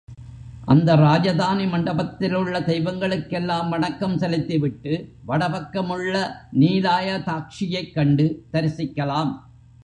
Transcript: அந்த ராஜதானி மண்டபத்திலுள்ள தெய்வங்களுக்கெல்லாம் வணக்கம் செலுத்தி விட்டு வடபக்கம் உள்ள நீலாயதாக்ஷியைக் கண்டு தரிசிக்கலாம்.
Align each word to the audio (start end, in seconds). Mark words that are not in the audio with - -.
அந்த 0.65 0.95
ராஜதானி 0.95 1.65
மண்டபத்திலுள்ள 1.73 2.59
தெய்வங்களுக்கெல்லாம் 2.59 3.69
வணக்கம் 3.69 4.17
செலுத்தி 4.17 4.57
விட்டு 4.57 4.93
வடபக்கம் 5.25 5.89
உள்ள 5.89 6.15
நீலாயதாக்ஷியைக் 6.59 7.93
கண்டு 7.93 8.45
தரிசிக்கலாம். 8.53 9.31